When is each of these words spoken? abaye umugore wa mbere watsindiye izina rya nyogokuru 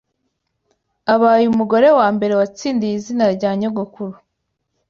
abaye 1.13 1.45
umugore 1.53 1.87
wa 1.97 2.07
mbere 2.15 2.33
watsindiye 2.39 2.93
izina 2.99 3.25
rya 3.35 3.51
nyogokuru 3.59 4.15